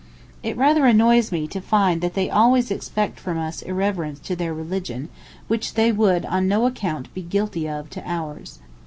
It 0.41 0.57
rather 0.57 0.87
annoys 0.87 1.31
me 1.31 1.47
to 1.49 1.61
find 1.61 2.01
that 2.01 2.15
they 2.15 2.27
always 2.27 2.71
expect 2.71 3.19
from 3.19 3.37
us 3.37 3.61
irreverence 3.61 4.17
to 4.21 4.35
their 4.35 4.51
religion 4.51 5.09
which 5.47 5.75
they 5.75 5.91
would 5.91 6.25
on 6.25 6.47
no 6.47 6.65
account 6.65 7.13
be 7.13 7.21
guilty 7.21 7.69
of 7.69 7.87
to 7.91 8.01
ours. 8.09 8.57